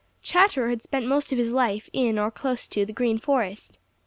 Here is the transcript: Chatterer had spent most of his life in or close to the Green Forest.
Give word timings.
Chatterer 0.23 0.69
had 0.69 0.81
spent 0.81 1.05
most 1.05 1.31
of 1.31 1.37
his 1.37 1.51
life 1.51 1.87
in 1.93 2.17
or 2.17 2.31
close 2.31 2.67
to 2.69 2.87
the 2.87 2.91
Green 2.91 3.19
Forest. 3.19 3.77